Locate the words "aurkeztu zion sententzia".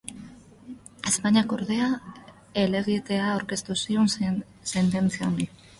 3.35-5.33